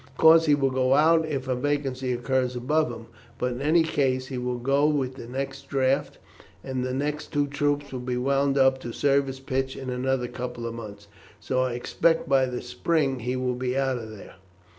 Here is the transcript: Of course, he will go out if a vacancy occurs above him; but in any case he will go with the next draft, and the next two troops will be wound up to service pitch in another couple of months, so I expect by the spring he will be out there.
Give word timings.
Of 0.07 0.17
course, 0.17 0.47
he 0.47 0.55
will 0.55 0.71
go 0.71 0.95
out 0.95 1.27
if 1.27 1.47
a 1.47 1.53
vacancy 1.53 2.11
occurs 2.11 2.55
above 2.55 2.89
him; 2.91 3.05
but 3.37 3.51
in 3.51 3.61
any 3.61 3.83
case 3.83 4.25
he 4.25 4.37
will 4.39 4.57
go 4.57 4.87
with 4.87 5.13
the 5.13 5.27
next 5.27 5.69
draft, 5.69 6.17
and 6.63 6.83
the 6.83 6.91
next 6.91 7.31
two 7.31 7.45
troops 7.45 7.93
will 7.93 7.99
be 7.99 8.17
wound 8.17 8.57
up 8.57 8.79
to 8.79 8.93
service 8.93 9.39
pitch 9.39 9.75
in 9.75 9.91
another 9.91 10.27
couple 10.27 10.65
of 10.65 10.73
months, 10.73 11.07
so 11.39 11.59
I 11.61 11.73
expect 11.73 12.27
by 12.27 12.47
the 12.47 12.63
spring 12.63 13.19
he 13.19 13.35
will 13.35 13.53
be 13.53 13.77
out 13.77 13.99
there. 14.09 14.37